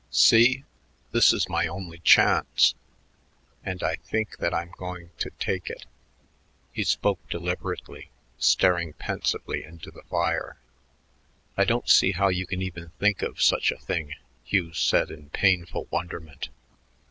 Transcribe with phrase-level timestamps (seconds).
[0.09, 0.63] See?
[1.11, 2.73] This is my only chance
[3.63, 5.85] and I think that I'm going to take it."
[6.71, 8.09] He spoke deliberately,
[8.39, 10.57] staring pensively into the fire.
[11.55, 15.29] "I don't see how you can even think of such a thing," Hugh said in
[15.29, 16.49] painful wonderment.